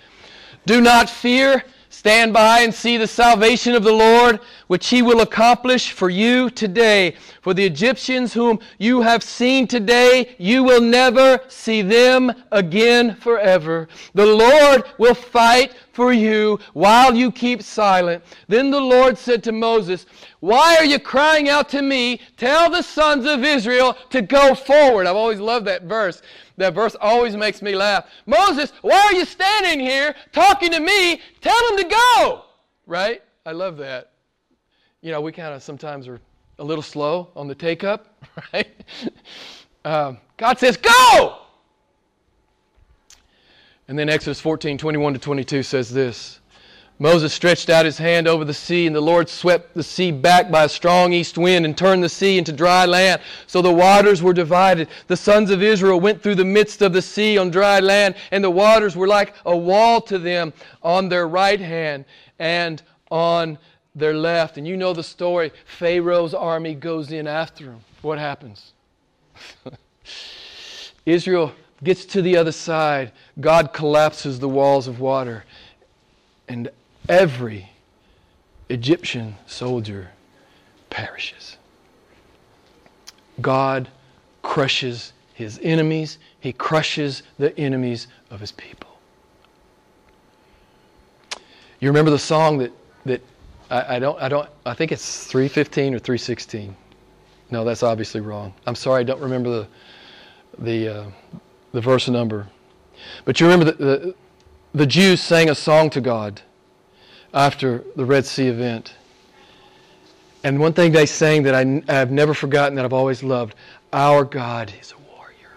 [0.67, 1.65] Do not fear.
[1.89, 6.51] Stand by and see the salvation of the Lord, which he will accomplish for you
[6.51, 7.17] today.
[7.41, 13.89] For the Egyptians whom you have seen today, you will never see them again forever.
[14.15, 18.23] The Lord will fight for you while you keep silent.
[18.49, 20.05] Then the Lord said to Moses,
[20.41, 22.21] Why are you crying out to me?
[22.37, 25.07] Tell the sons of Israel to go forward.
[25.07, 26.21] I've always loved that verse.
[26.59, 28.07] That verse always makes me laugh.
[28.27, 31.23] Moses, why are you standing here talking to me?
[31.41, 32.45] Tell them to go.
[32.87, 33.23] Right?
[33.47, 34.13] I love that.
[35.01, 36.21] You know, we kind of sometimes are
[36.59, 38.23] a little slow on the take up,
[38.53, 38.69] right?
[39.85, 41.46] Um, God says, Go!
[43.89, 46.41] And then Exodus 14, 21 to 22 says this
[46.99, 50.51] Moses stretched out his hand over the sea, and the Lord swept the sea back
[50.51, 53.21] by a strong east wind and turned the sea into dry land.
[53.47, 54.89] So the waters were divided.
[55.07, 58.43] The sons of Israel went through the midst of the sea on dry land, and
[58.43, 62.07] the waters were like a wall to them on their right hand
[62.39, 63.59] and on
[63.95, 64.57] their left.
[64.57, 65.53] And you know the story.
[65.67, 67.81] Pharaoh's army goes in after them.
[68.01, 68.73] What happens?
[71.05, 73.13] Israel gets to the other side.
[73.41, 75.45] God collapses the walls of water.
[76.49, 76.71] And
[77.09, 77.71] every
[78.69, 80.11] Egyptian soldier
[80.91, 81.57] perishes.
[83.41, 83.89] God
[84.43, 88.89] crushes his enemies, he crushes the enemies of his people.
[91.79, 92.73] You remember the song that,
[93.05, 93.21] that
[93.71, 96.75] I, I, don't I don't I think it's 315 or 316.
[97.51, 98.55] No, that's obviously wrong.
[98.67, 99.69] I'm sorry, I don't remember the
[100.59, 101.05] the uh,
[101.77, 102.49] the verse number.
[103.27, 104.15] But you remember the, the
[104.73, 106.41] the Jews sang a song to God
[107.35, 108.95] after the Red Sea event.
[110.43, 113.55] And one thing they sang that I, I, have never forgotten, that I've always loved
[113.93, 115.53] Our God is a warrior.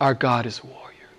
[0.00, 1.10] Our God is a warrior.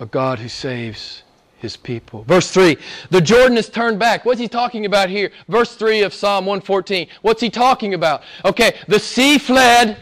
[0.00, 1.24] A God who saves
[1.58, 2.24] his people.
[2.24, 2.78] Verse 3
[3.10, 4.24] The Jordan is turned back.
[4.24, 5.30] What's he talking about here?
[5.46, 7.06] Verse 3 of Psalm 114.
[7.20, 8.22] What's he talking about?
[8.46, 9.98] Okay, the sea fled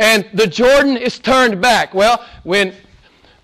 [0.00, 1.94] and the Jordan is turned back.
[1.94, 2.74] Well, when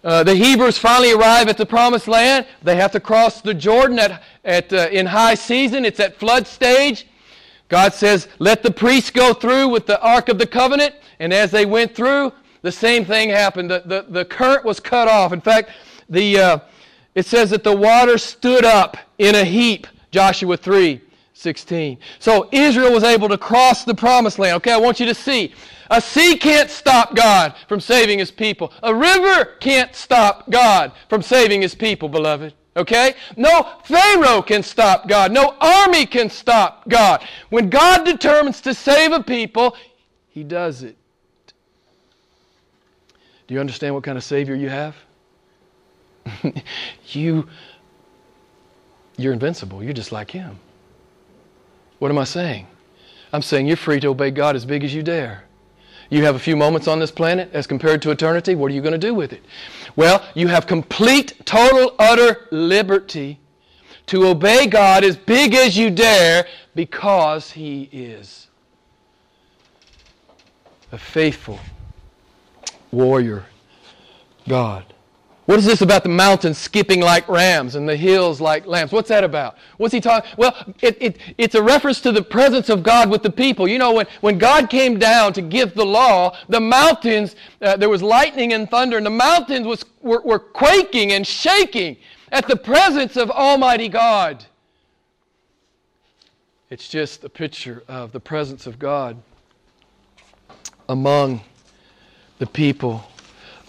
[0.02, 2.46] uh, the Hebrews finally arrive at the promised land.
[2.62, 5.84] They have to cross the Jordan at, at, uh, in high season.
[5.84, 7.09] It's at flood stage.
[7.68, 10.94] God says, let the priests go through with the Ark of the Covenant.
[11.18, 12.32] And as they went through,
[12.62, 13.68] the same thing happened.
[13.68, 15.32] The, the, the current was cut off.
[15.32, 15.70] In fact,
[16.09, 16.59] the, uh,
[17.16, 21.00] it says that the water stood up in a heap, Joshua 3
[21.37, 21.99] 16.
[22.18, 24.57] So Israel was able to cross the promised land.
[24.57, 25.53] Okay, I want you to see.
[25.91, 28.72] A sea can't stop God from saving his people.
[28.82, 32.55] A river can't stop God from saving his people, beloved.
[32.76, 33.14] Okay?
[33.37, 35.30] No Pharaoh can stop God.
[35.30, 37.22] No army can stop God.
[37.51, 39.76] When God determines to save a people,
[40.30, 40.97] he does it.
[43.47, 44.97] Do you understand what kind of Savior you have?
[47.09, 47.47] you,
[49.16, 49.84] you're invincible.
[49.84, 50.59] You're just like Him.
[51.99, 52.66] What am I saying?
[53.32, 55.44] I'm saying you're free to obey God as big as you dare.
[56.09, 58.55] You have a few moments on this planet as compared to eternity.
[58.55, 59.42] What are you going to do with it?
[59.97, 63.40] Well, you have complete, total, utter liberty
[64.07, 68.47] to obey God as big as you dare because He is
[70.92, 71.59] a faithful
[72.92, 73.44] warrior
[74.49, 74.84] God.
[75.47, 78.90] What is this about the mountains skipping like rams and the hills like lambs?
[78.90, 79.57] What's that about?
[79.76, 80.28] What's he talking?
[80.36, 83.68] Well, it, it, it's a reference to the presence of God with the people.
[83.68, 87.88] You know, when, when God came down to give the law, the mountains, uh, there
[87.88, 91.97] was lightning and thunder, and the mountains was, were, were quaking and shaking
[92.32, 94.44] at the presence of Almighty God.
[96.70, 99.16] It's just a picture of the presence of God
[100.88, 101.42] among
[102.40, 103.09] the people.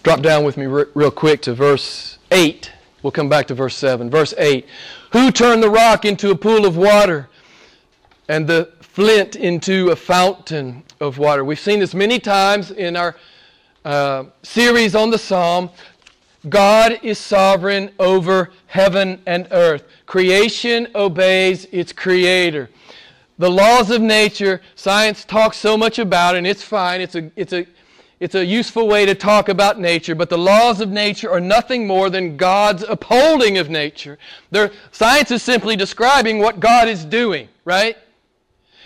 [0.02, 2.72] Drop down with me real quick to verse 8.
[3.02, 4.08] We'll come back to verse 7.
[4.08, 4.66] Verse 8
[5.12, 7.28] Who turned the rock into a pool of water
[8.28, 11.44] and the flint into a fountain of water?
[11.44, 13.16] We've seen this many times in our
[13.84, 15.70] uh, series on the psalm.
[16.48, 19.84] God is sovereign over heaven and earth.
[20.06, 22.70] Creation obeys its creator.
[23.38, 27.00] The laws of nature, science talks so much about, and it's fine.
[27.00, 27.66] It's a, it's a
[28.20, 31.86] It's a useful way to talk about nature, but the laws of nature are nothing
[31.86, 34.18] more than God's upholding of nature.
[34.50, 37.96] They're, science is simply describing what God is doing, right?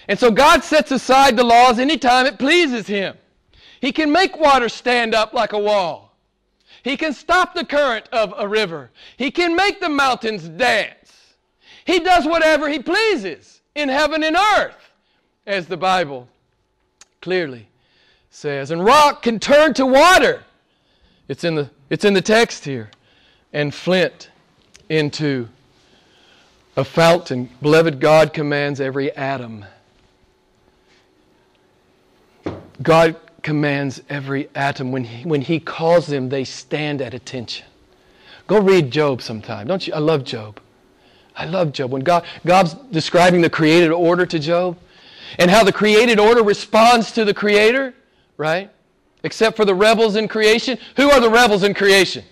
[0.06, 3.16] And so God sets aside the laws anytime it pleases Him.
[3.80, 6.14] He can make water stand up like a wall.
[6.82, 8.90] He can stop the current of a river.
[9.16, 11.34] He can make the mountains dance.
[11.86, 14.90] He does whatever He pleases in heaven and earth,
[15.46, 16.28] as the Bible
[17.22, 17.68] clearly
[18.32, 18.70] says.
[18.70, 20.42] And rock can turn to water.
[21.28, 22.90] It's in the, it's in the text here.
[23.52, 24.30] And flint
[24.88, 25.48] into
[26.76, 27.50] a fountain.
[27.60, 29.66] Beloved, God commands every atom.
[32.82, 34.90] God commands every atom.
[34.90, 37.66] When he, when he calls them, they stand at attention.
[38.46, 39.66] Go read Job sometime.
[39.66, 39.92] Don't you?
[39.92, 40.58] I love Job.
[41.36, 41.90] I love Job.
[41.90, 44.78] When God, God's describing the created order to Job
[45.38, 47.94] and how the created order responds to the Creator,
[48.36, 48.70] right?
[49.22, 50.78] Except for the rebels in creation.
[50.96, 52.24] Who are the rebels in creation?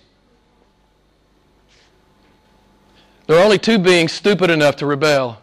[3.27, 5.41] There are only two beings stupid enough to rebel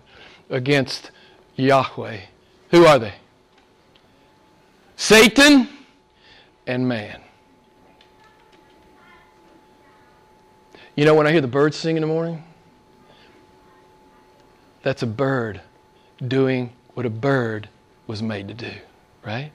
[0.50, 1.10] against
[1.56, 2.20] Yahweh.
[2.70, 3.14] Who are they?
[4.96, 5.68] Satan
[6.66, 7.22] and man.
[10.96, 12.42] You know, when I hear the birds sing in the morning,
[14.82, 15.60] that's a bird
[16.26, 17.68] doing what a bird
[18.08, 18.72] was made to do,
[19.24, 19.52] right?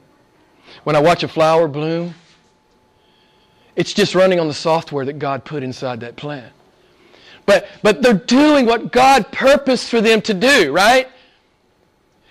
[0.84, 2.14] When I watch a flower bloom,
[3.76, 6.54] it's just running on the software that God put inside that plant.
[7.46, 11.08] But, but they're doing what God purposed for them to do, right?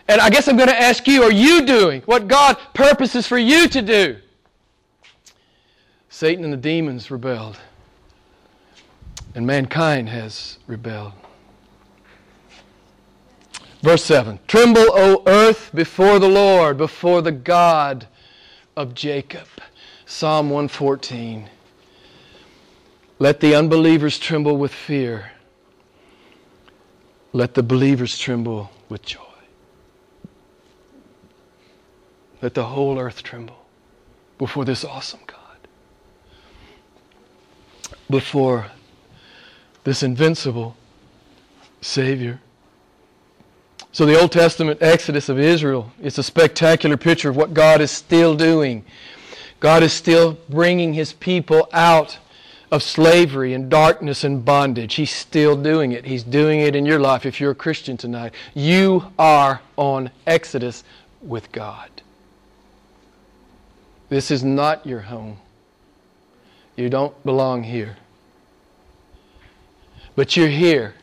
[0.09, 3.39] And I guess I'm going to ask you, are you doing what God purposes for
[3.39, 4.17] you to do?
[6.09, 7.59] Satan and the demons rebelled,
[9.35, 11.13] and mankind has rebelled.
[13.83, 18.07] Verse 7 Tremble, O earth, before the Lord, before the God
[18.77, 19.47] of Jacob.
[20.07, 21.49] Psalm 114.
[23.19, 25.33] Let the unbelievers tremble with fear.
[27.33, 29.21] Let the believers tremble with joy.
[32.43, 33.65] Let the whole earth tremble
[34.39, 35.39] before this awesome God.
[38.11, 38.67] Before
[39.85, 40.77] this invincible
[41.81, 42.41] Savior.
[43.95, 47.91] So, the Old Testament Exodus of Israel is a spectacular picture of what God is
[47.91, 48.87] still doing.
[49.61, 52.19] God is still bringing His people out
[52.71, 54.95] of slavery and darkness and bondage.
[54.95, 56.07] He's still doing it.
[56.07, 58.33] He's doing it in your life if you're a Christian tonight.
[58.55, 60.85] You are on Exodus
[61.21, 61.91] with God.
[64.09, 65.37] This is not your home.
[66.77, 67.99] You don't belong here.
[70.17, 70.95] But you're here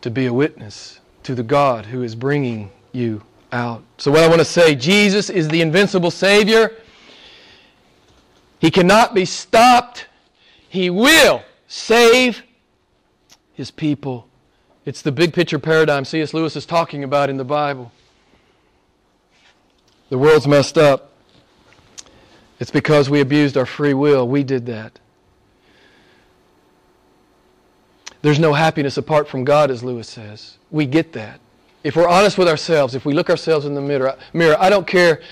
[0.00, 3.22] to be a witness to the God who is bringing you
[3.52, 3.82] out.
[3.98, 6.76] So, what I want to say Jesus is the invincible Savior.
[8.58, 10.06] He cannot be stopped.
[10.68, 12.42] He will save
[13.54, 14.26] His people.
[14.84, 16.34] It's the big picture paradigm C.S.
[16.34, 17.92] Lewis is talking about in the Bible.
[20.08, 21.12] The world's messed up.
[22.58, 24.28] It's because we abused our free will.
[24.28, 24.98] We did that.
[28.22, 30.58] There's no happiness apart from God, as Lewis says.
[30.70, 31.40] We get that.
[31.82, 34.86] If we're honest with ourselves, if we look ourselves in the mirror, mirror, I don't
[34.86, 35.22] care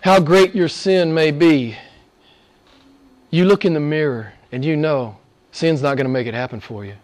[0.00, 1.76] how great your sin may be.
[3.30, 5.18] You look in the mirror and you know
[5.52, 6.94] sin's not going to make it happen for you.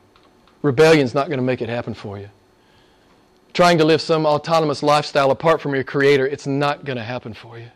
[0.62, 2.30] Rebellion's not going to make it happen for you
[3.56, 7.32] trying to live some autonomous lifestyle apart from your Creator, it's not going to happen
[7.32, 7.70] for you.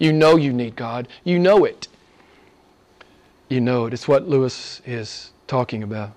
[0.00, 1.06] You know you need God.
[1.22, 1.86] You know it.
[3.48, 3.94] You know it.
[3.94, 6.12] It's what Lewis is talking about.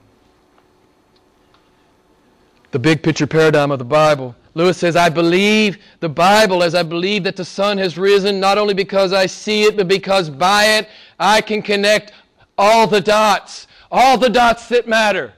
[2.69, 4.35] The big picture paradigm of the Bible.
[4.53, 8.57] Lewis says, I believe the Bible as I believe that the sun has risen, not
[8.57, 12.11] only because I see it, but because by it I can connect
[12.57, 15.33] all the dots, all the dots that matter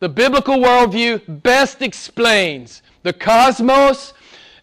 [0.00, 4.14] the biblical worldview best explains the cosmos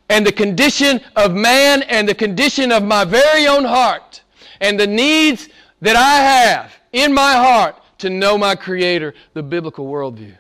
[0.10, 4.24] and the condition of man and the condition of my very own heart
[4.62, 5.50] and the needs
[5.82, 10.36] that I have in my heart to know my Creator, the biblical worldview.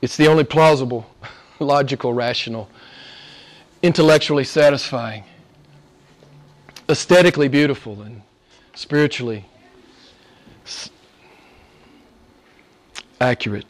[0.00, 1.10] It's the only plausible,
[1.58, 2.68] logical, rational,
[3.82, 5.24] intellectually satisfying,
[6.88, 8.22] aesthetically beautiful, and
[8.74, 9.44] spiritually
[13.20, 13.66] accurate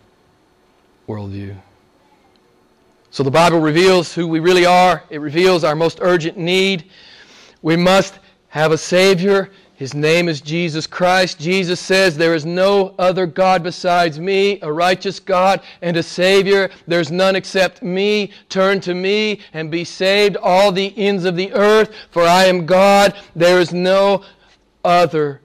[1.08, 1.56] worldview.
[3.10, 6.90] So the Bible reveals who we really are, it reveals our most urgent need.
[7.62, 9.50] We must have a Savior.
[9.78, 11.38] His name is Jesus Christ.
[11.38, 16.68] Jesus says, There is no other God besides me, a righteous God and a Savior.
[16.88, 18.32] There's none except me.
[18.48, 22.66] Turn to me and be saved, all the ends of the earth, for I am
[22.66, 23.16] God.
[23.36, 24.24] There is no
[24.84, 25.42] other.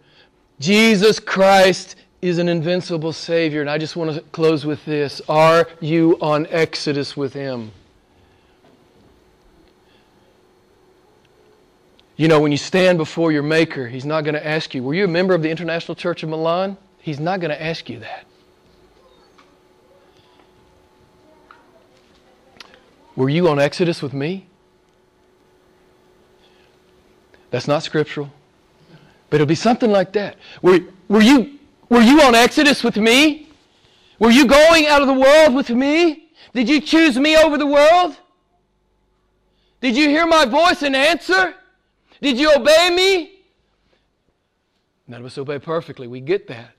[0.60, 3.62] Jesus Christ is an invincible Savior.
[3.62, 7.72] And I just want to close with this Are you on Exodus with Him?
[12.16, 14.94] You know, when you stand before your Maker, He's not going to ask you, Were
[14.94, 16.78] you a member of the International Church of Milan?
[17.00, 18.26] He's not going to ask you that.
[23.16, 24.48] Were you on Exodus with me?
[27.52, 28.32] That's not scriptural.
[29.30, 30.38] But it'll be something like that.
[30.62, 31.60] Were, were, you,
[31.90, 33.50] were you on Exodus with me?
[34.18, 36.30] Were you going out of the world with me?
[36.54, 38.16] Did you choose me over the world?
[39.82, 41.56] Did you hear my voice and answer?
[42.24, 43.32] Did you obey me?
[45.10, 46.08] None of us obey perfectly.
[46.08, 46.72] We get that.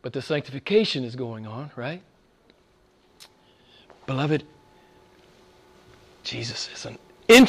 [0.00, 2.00] But the sanctification is going on, right?
[4.06, 4.44] Beloved,
[6.22, 7.48] Jesus is an in,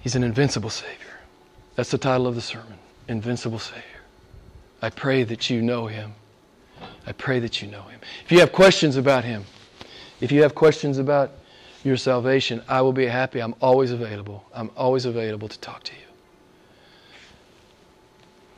[0.00, 1.20] He's an invincible Savior.
[1.76, 2.76] That's the title of the sermon
[3.06, 3.82] Invincible Savior.
[4.82, 6.12] I pray that you know Him.
[7.06, 8.00] I pray that you know Him.
[8.24, 9.44] If you have questions about Him,
[10.20, 11.30] if you have questions about
[11.84, 13.40] your salvation, I will be happy.
[13.40, 14.44] I'm always available.
[14.52, 15.98] I'm always available to talk to you.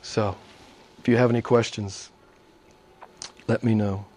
[0.01, 0.35] So,
[0.97, 2.09] if you have any questions,
[3.47, 4.07] let me know.